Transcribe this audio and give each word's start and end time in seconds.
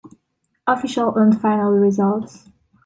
Official 0.65 1.13
and 1.17 1.39
final 1.39 1.73
results. 1.73 2.49